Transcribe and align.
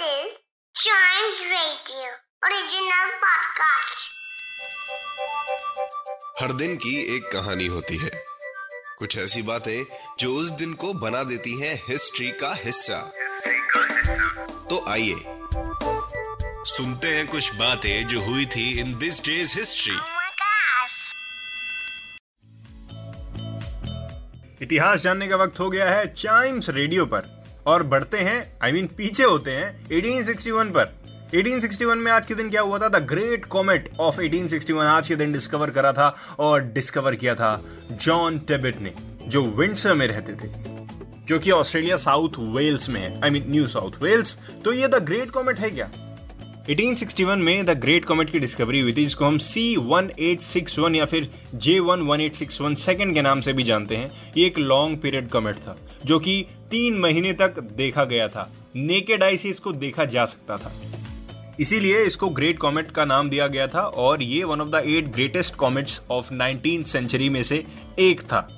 is 0.00 0.38
Chimes 0.74 1.40
Radio 1.50 2.08
original 2.42 3.10
podcast. 3.24 4.00
हर 6.40 6.52
दिन 6.52 6.76
की 6.76 7.16
एक 7.16 7.32
कहानी 7.32 7.66
होती 7.66 7.96
है 7.96 8.10
कुछ 8.98 9.18
ऐसी 9.18 9.42
बातें 9.42 9.84
जो 10.18 10.34
उस 10.34 10.50
दिन 10.50 10.74
को 10.74 10.92
बना 10.94 11.22
देती 11.22 11.60
हैं 11.60 11.82
हिस्ट्री 11.88 12.30
का 12.30 12.54
हिस्सा 12.54 13.12
तो 14.70 14.84
आइए 14.88 15.24
सुनते 16.64 17.08
हैं 17.08 17.26
कुछ 17.26 17.54
बातें 17.54 18.08
जो 18.08 18.20
हुई 18.20 18.46
थी 18.46 18.80
इन 18.80 18.98
दिस 18.98 19.24
डेज़ 19.24 19.58
हिस्ट्री. 19.58 19.96
इतिहास 24.62 25.00
जानने 25.00 25.28
का 25.28 25.36
वक्त 25.36 25.60
हो 25.60 25.70
गया 25.70 25.90
है 25.90 26.14
चाइम्स 26.14 26.68
रेडियो 26.68 27.06
पर 27.06 27.43
और 27.66 27.82
बढ़ते 27.82 28.18
हैं 28.18 28.56
आई 28.62 28.70
I 28.70 28.74
मीन 28.74 28.84
mean, 28.84 28.96
पीछे 28.96 29.24
होते 29.24 29.50
हैं 29.50 29.88
1861 29.88 30.70
पर। 30.76 30.94
1861 31.34 31.96
में 31.96 32.12
आज 32.12 32.26
के 32.26 32.34
दिन 32.34 32.50
क्या 32.50 32.60
हुआ 32.60 32.78
था? 32.78 32.88
द 32.88 32.96
ग्रेट 32.96 33.44
कॉमेट 33.44 33.90
ऑफ़ 34.00 34.20
1861 34.20 34.78
आज 34.78 35.08
के 35.08 35.16
दिन 35.16 35.32
डिस्कवर 35.32 35.70
करा 35.70 35.92
था 35.92 36.16
और 36.38 36.62
डिस्कवर 36.62 37.14
किया 37.14 37.34
था 37.34 37.64
जॉन 37.92 38.38
टेबिट 38.38 38.80
ने 38.80 38.94
जो 39.26 39.42
विंडसर 39.42 39.94
में 39.94 40.06
रहते 40.06 40.32
थे 40.32 40.50
जो 41.24 41.38
कि 41.38 41.50
ऑस्ट्रेलिया 41.50 41.96
साउथ 41.96 42.30
वेल्स 42.38 42.88
में 42.88 43.00
है 43.00 43.20
I 43.24 43.30
mean 43.30 43.44
New 43.48 43.66
South 43.66 44.02
Wales 44.02 44.38
तो 44.64 44.72
ये 44.72 44.88
द 44.88 44.94
ग्रेट 44.94 45.30
कॉमेट 45.30 45.58
है 45.58 45.70
क्या? 45.70 45.90
1861 46.64 47.36
में 47.36 47.64
द 47.66 47.70
ग्रेट 47.70 48.04
कॉमेट 48.04 48.30
की 48.30 48.38
डिस्कवरी 48.38 48.78
हुई 48.80 48.92
थी, 48.92 49.04
जिसको 49.04 49.24
हम 49.24 49.36
C 49.38 49.64
one 49.78 50.08
eight 50.20 50.40
six 50.40 50.78
one 50.78 50.94
या 50.94 51.04
फिर 51.04 51.28
J 51.54 51.78
one 51.80 52.02
one 52.02 52.20
eight 52.20 52.34
six 52.34 52.60
one 52.60 52.74
second 52.74 53.12
के 53.14 53.22
नाम 53.22 53.40
से 53.40 53.52
भी 53.52 53.62
जानते 53.62 53.96
हैं। 53.96 54.10
ये 54.36 54.46
एक 54.46 54.58
लॉन्ग 54.58 54.98
पीरियड 54.98 55.28
कॉमेट 55.28 55.56
था, 55.56 55.76
जो 56.04 56.18
कि 56.18 56.40
तीन 56.70 56.98
महीने 56.98 57.32
तक 57.32 57.60
देखा 57.72 58.04
गया 58.04 58.28
था। 58.28 58.50
नेकेड 58.76 59.22
आई 59.22 59.36
से 59.36 59.48
इसको 59.48 59.72
देखा 59.74 60.04
जा 60.06 60.24
सकता 60.24 60.56
था। 60.56 60.72
इसीलिए 61.60 62.02
इसको 62.02 62.28
ग्रेट 62.30 62.58
कॉमेट 62.58 62.90
का 62.90 63.04
नाम 63.04 63.30
दिया 63.30 63.46
गया 63.48 63.66
था, 63.66 63.80
और 63.80 64.22
ये 64.22 64.42
one 64.44 64.60
of 64.60 64.68
the 64.68 64.82
eight 64.86 65.12
greatest 65.12 65.56
comets 65.56 66.00
of 66.10 66.32
nineteen 66.32 66.82
century 66.84 67.28
में 67.28 67.42
से 67.42 67.64
एक 67.98 68.22
था। 68.22 68.48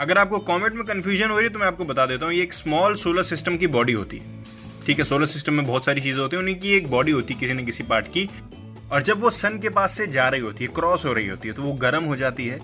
अगर 0.00 0.18
आपको 0.18 0.38
कॉमेट 0.42 0.74
में 0.74 0.84
कंफ्यूजन 0.84 1.30
हो 1.30 1.36
रही 1.36 1.46
है 1.46 1.52
तो 1.52 1.58
मैं 1.58 1.66
आपको 1.66 1.84
बता 1.84 2.06
देता 2.06 2.26
हूँ, 2.26 2.34
ये 2.34 2.42
एक 2.42 2.52
स्मॉल 2.52 2.94
सोलर 2.96 3.22
सिस्टम 3.22 3.56
की 3.56 3.66
बॉडी 3.68 3.92
होती 3.92 4.16
है। 4.16 4.44
ठीक 4.86 4.98
है 4.98 5.04
सोलर 5.04 5.26
सिस्टम 5.26 5.54
में 5.54 5.64
बहुत 5.66 5.84
सारी 5.84 6.00
चीज़ें 6.00 6.20
होती 6.22 6.36
है 6.36 6.40
उन्हीं 6.40 6.54
की 6.56 6.72
एक 6.72 6.90
बॉडी 6.90 7.12
होती 7.12 7.34
है 7.34 7.40
किसी 7.40 7.52
न 7.52 7.64
किसी 7.64 7.82
पार्ट 7.82 8.06
की। 8.06 8.28
और 8.92 9.02
जब 9.02 9.20
वो 9.20 9.30
सन 9.30 9.58
के 9.58 9.68
पास 9.68 9.96
से 9.96 10.06
जा 10.06 10.28
रही 10.28 10.40
होती 10.40 10.64
है 10.64 10.70
क्रॉस 10.74 11.04
हो 11.06 11.12
रही 11.12 11.26
होती 11.28 11.48
है 11.48 11.54
तो 11.54 11.62
वो 11.62 11.72
गर्म 11.74 12.04
हो 12.04 12.16
जाती 12.16 12.46
है 12.46 12.58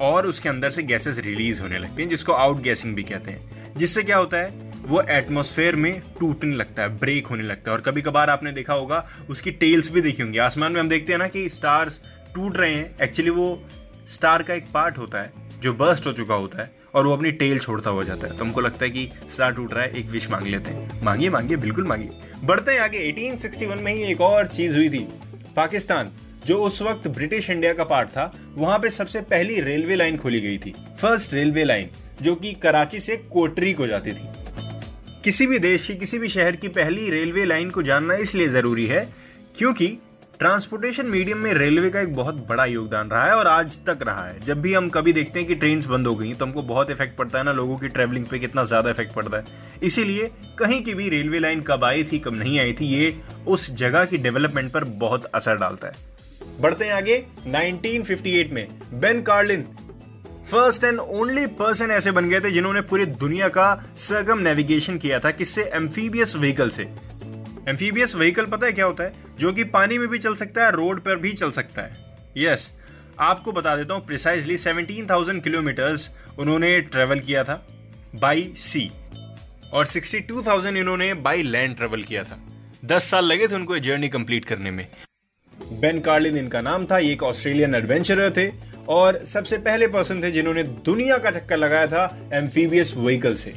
और 0.00 0.26
उसके 0.26 0.48
अंदर 0.48 0.70
से 0.70 0.82
गैसेस 0.82 1.18
रिलीज़ 1.18 1.60
होने 1.62 1.78
लगती 1.78 2.02
हैं, 2.02 2.08
जिसको 2.08 2.32
आउट 2.32 2.60
गैसिंग 2.62 2.94
भी 2.94 3.02
कहते 3.02 3.30
हैं। 3.30 3.74
जिससे 3.76 4.02
क्या 4.02 4.16
होता 4.16 4.36
है, 4.36 4.48
वो 4.82 5.02
एटमोसफेयर 5.10 5.76
में 5.76 6.00
टूटने 6.20 6.56
लगता 6.56 6.82
है 6.82 6.98
ब्रेक 6.98 7.26
होने 7.26 7.42
लगता 7.42 7.70
है। 7.70 7.76
और 7.76 7.82
कभी 7.82 8.02
कभार 8.02 8.30
आपने 8.30 8.52
देखा 8.52 8.74
होगा, 8.74 9.06
उसकी 9.30 9.50
टेल्स 9.52 9.90
भी 9.92 10.00
देखी 10.00 10.22
होंगी। 10.22 10.38
आसमान 10.38 10.72
में 10.72 10.80
हम 10.80 10.88
देखते 10.88 11.12
हैं 11.12 11.18
ना 11.18 11.28
कि 11.28 11.48
स्टार्स 11.48 12.00
टूट 12.34 12.56
रहे 12.56 12.74
हैं। 12.74 12.94
एक्चुअली 13.02 13.30
वो 13.30 13.62
स्टार 14.08 14.42
का 14.42 14.54
एक 14.54 14.66
पार्ट 14.74 14.98
होता 14.98 15.22
है, 15.22 15.32
जो 15.60 15.74
बर्स्ट 15.74 16.06
हो 16.06 16.12
चुका 16.12 16.34
होता 16.34 16.62
है 16.62 16.79
और 16.94 17.06
वो 17.06 17.12
अपनी 17.12 17.30
टेल 17.32 17.58
छोड़ता 17.58 17.90
हुआ 17.90 18.02
जाता 18.02 18.26
है। 18.26 18.38
तो 18.38 18.44
हमको 18.44 18.60
लगता 18.60 18.84
है 18.84 18.90
कि 18.90 19.10
स्टार 19.34 19.52
टूट 19.52 19.74
रहा 19.74 19.82
है, 19.82 19.98
एक 19.98 20.06
विश 20.06 20.30
मांग 20.30 20.46
लेते 20.46 20.70
हैं। 20.70 21.04
मांगिए 21.04 21.30
मांगिए, 21.30 21.56
बिल्कुल 21.56 21.86
मांगिए। 21.86 22.08
बढ़ते 22.44 22.72
हैं 22.72 22.80
आगे। 22.80 22.98
1861 22.98 23.80
में 23.80 23.92
ही 23.92 24.02
एक 24.02 24.20
और 24.20 24.46
चीज़ 24.46 24.76
हुई 24.76 24.90
थी। 24.90 25.08
पाकिस्तान, 25.56 26.10
जो 26.46 26.58
उस 26.58 26.82
वक्त 26.82 27.08
ब्रिटिश 27.08 27.50
इंडिया 27.50 27.72
का 27.72 27.84
पार्ट 27.84 28.08
था, 28.08 28.34
वहाँ 28.54 28.78
पे 28.78 28.90
सबसे 28.90 29.20
पहली 29.20 29.60
रेलवे 29.60 29.96
लाइन 29.96 30.16
खोली 30.16 30.40
गई 30.40 30.58
थी। 30.58 30.74
फ़र्स्ट 31.00 31.34
रेलवे 31.34 31.64
लाइन 31.64 31.88
जो 32.22 32.34
कि 32.34 32.52
कराची 32.52 32.98
से 32.98 33.16
कोटरी 33.16 33.72
को 33.72 33.86
जाती 33.86 34.12
थी। 34.12 34.28
किसी 35.24 35.46
भी 35.46 35.58
देश 35.58 35.86
की, 35.86 35.94
किसी 35.94 36.18
भी 36.18 36.28
शहर 36.28 36.56
की 36.56 36.68
पहली 36.68 37.10
रेलवे 37.10 37.44
लाइन 37.44 37.70
को 37.70 37.82
जानना 37.82 38.14
इसलिए 38.14 38.48
ज़रूरी 38.48 38.86
है, 38.86 39.08
क्योंकि 39.58 39.98
ट्रांसपोर्टेशन 40.40 41.06
मीडियम 41.06 41.38
में 41.38 41.52
रेलवे 41.54 41.88
का 41.90 42.00
एक 42.00 42.14
बहुत 42.16 42.34
बड़ा 42.48 42.64
योगदान 42.64 43.08
रहा 43.08 43.24
है 43.24 43.32
और 43.32 43.46
आज 43.46 43.76
तक 43.86 43.98
रहा 44.02 44.24
है। 44.26 44.38
जब 44.40 44.60
भी 44.62 44.72
हम 44.74 44.88
कभी 44.88 45.12
देखते 45.12 45.38
हैं 45.38 45.48
कि 45.48 45.54
ट्रेन 45.54 45.80
बंद 45.88 46.06
हो 46.06 46.14
गई 46.16 46.32
तो 46.34 46.44
हमको 46.44 46.62
बहुत 46.62 46.90
इफ़ेक्ट 46.90 47.16
पड़ता 47.16 47.38
है 47.38 47.44
ना, 47.44 47.52
लोगों 47.52 47.76
की 47.78 47.88
ट्रेवलिंग 47.88 48.24
पे 48.26 48.38
कितना 48.38 48.64
ज़्यादा 48.64 48.90
इफ़ेक्ट 48.90 49.12
पड़ता 49.14 49.36
है। 49.36 49.44
इसीलिए 49.82 50.30
कहीं 50.58 50.82
की 50.84 50.94
भी 50.94 51.08
रेलवे 51.08 51.38
लाइन 51.38 51.60
कब 51.60 51.84
आई 51.84 52.04
थी, 52.04 52.18
कब 52.18 52.34
नहीं 52.34 52.58
आई 52.60 52.72
थी, 52.72 52.86
ये 52.86 53.14
उस 53.46 53.70
जगह 53.72 54.04
की 54.04 54.18
डेवलपमेंट 54.18 54.72
पर 54.72 54.84
बहुत 54.96 55.24
असर 55.26 55.56
डालता 55.56 55.88
है। 55.88 56.58
बढ़ते 56.60 56.84
हैं 56.84 56.92
आगे 56.92 57.24
1958 57.46 58.52
में 58.52 58.66
Ben 58.94 59.22
Carlin 59.22 59.66
first 60.50 60.84
and 60.84 60.98
only 61.00 61.46
person 61.56 61.90
ऐसे 61.92 62.10
बन 62.12 62.28
गए 62.28 62.40
थे 62.40 62.50
जिन्होंने 62.50 62.80
पूरी 62.82 63.06
दुनिया 63.06 63.48
का 63.50 63.72
सरगम 63.98 64.38
नेविगेशन 64.40 64.98
किया 64.98 65.20
था, 65.20 65.30
किससे? 65.32 65.70
एम्फीबियस 65.74 66.36
व्हीकल 66.36 66.70
से। 66.70 66.88
एम्फीबियस 67.68 68.14
व्हीकल 68.16 68.46
पता 68.46 68.66
है 68.66 68.72
क्या 68.72 68.84
होता 68.84 69.04
है? 69.04 69.28
जो 69.40 69.52
कि 69.52 69.64
पानी 69.64 69.98
में 69.98 70.08
भी 70.08 70.18
चल 70.18 70.34
सकता 70.34 70.64
है 70.64 70.70
रोड 70.72 71.00
पर 71.00 71.16
भी 71.16 71.32
चल 71.32 71.50
सकता 71.50 71.82
है। 71.82 71.96
यस 72.36 72.62
yes, 72.62 72.80
आपको 73.18 73.52
बता 73.52 73.76
देता 73.76 73.94
हूँ 73.94 74.06
प्रिसाइजली 74.06 74.58
17,000 74.58 75.40
किलोमीटर्स 75.40 76.10
उन्होंने 76.38 76.80
ट्रेवल 76.80 77.20
किया 77.20 77.44
था 77.44 77.54
बाई 78.14 78.52
सी 78.56 78.90
और 79.72 79.86
62,000 79.86 80.76
इन्होंने 80.76 81.12
बाई 81.14 81.42
लैंड 81.42 81.76
ट्रेवल 81.76 82.02
किया 82.02 82.24
था। 82.24 82.38
10 82.84 83.10
साल 83.10 83.24
लगे 83.24 83.48
थे 83.48 83.54
उनको 83.54 83.78
जर्नी 83.78 84.08
कंप्लीट 84.08 84.44
करने 84.44 84.70
में। 84.70 84.86
बेन 85.80 86.00
कार्लिन 86.00 86.36
इनका 86.36 86.60
नाम 86.60 86.86
था 86.86 86.98
ये 86.98 87.12
एक 87.12 87.22
ऑस्ट्रेलियन 87.22 87.74
एडवेंचरर 87.74 88.32
थे 88.36 88.50
और 88.88 89.24
सबसे 89.24 89.58
पहले 89.58 89.88
पर्सन 89.88 90.22
थे 90.22 90.30
जिन्होंने 90.30 90.62
दुनिया 90.62 91.18
का 91.18 91.30
चक्कर 91.30 91.56
लगाया 91.56 91.86
था 91.86 92.30
एम्फीबियस 92.32 92.94
व्हीकल 92.96 93.34
से। 93.34 93.54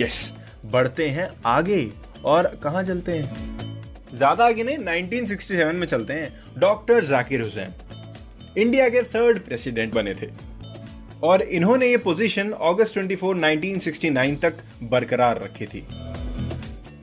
यस 0.00 0.32
बढ़ते 0.66 1.08
हैं 1.08 1.28
आगे 1.46 1.90
और 2.24 2.60
कहा 2.64 2.82
चलते 2.82 3.12
हैं? 3.12 3.53
ज़्यादा 4.14 4.46
आगे 4.46 4.64
नहीं 4.64 4.78
1967 4.78 5.74
में 5.74 5.86
चलते 5.86 6.12
हैं, 6.12 6.32
डॉक्टर 6.58 7.04
जाकिर 7.04 7.40
हुसैन। 7.40 7.74
इंडिया 8.58 8.88
के 8.88 9.02
थर्ड 9.02 9.38
प्रेसिडेंट 9.38 9.94
बने 9.94 10.14
थे। 10.14 10.28
और 11.22 11.42
इन्होंने 11.42 11.86
ये 11.86 11.96
पोजीशन 11.96 12.50
अगस्त 12.50 12.94
24 12.94 13.34
1969 13.34 14.36
तक 14.42 14.54
बरकरार 14.82 15.42
रखी 15.42 15.66
थी। 15.66 15.86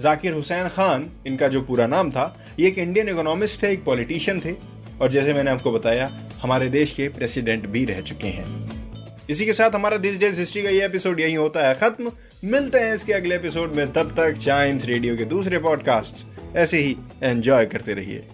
जाकिर 0.00 0.32
हुसैन 0.32 0.68
खान, 0.68 1.10
इनका 1.26 1.48
जो 1.48 1.62
पूरा 1.62 1.86
नाम 1.86 2.10
था, 2.10 2.44
ये 2.58 2.68
एक 2.68 2.78
इंडियन 2.78 3.08
इकोनॉमिस्ट 3.08 3.62
थे, 3.62 3.72
एक 3.72 3.84
पॉलिटिशियन 3.84 4.40
थे। 4.40 4.54
और 5.00 5.10
जैसे 5.10 5.34
मैंने 5.34 5.50
आपको 5.50 5.72
बताया, 5.72 6.10
हमारे 6.42 6.68
देश 6.68 6.92
के 6.92 7.08
प्रेसिडेंट 7.08 7.66
भी 7.66 7.84
रह 7.84 8.00
चुके 8.00 8.28
हैं। 8.28 9.26
इसी 9.30 9.46
के 9.46 9.52
साथ 9.52 9.70
हमारा 9.70 9.96
दिस 9.96 10.18
डेज़ 10.20 10.40
हिस्ट्री 10.40 10.62
का 10.62 10.70
ये 10.70 10.84
एपिसोड 10.84 11.20
यही 11.20 11.34
होता 11.34 11.68
है 11.68 11.74
खत्म। 11.74 12.12
मिलते 12.44 12.78
हैं 12.78 12.94
इसके 12.94 13.12
अगले 13.12 13.34
एपिसोड 13.34 13.74
में, 13.74 13.92
तब 13.92 14.14
तक 14.16 14.38
चाइम्स 14.38 14.84
रेडियो 14.84 15.16
के 15.16 15.24
दूसरे 15.24 15.58
पॉडकास्ट 15.58 16.39
ऐसे 16.56 16.78
ही 16.78 16.96
एंजॉय 17.22 17.66
करते 17.66 17.94
रहिए। 17.94 18.24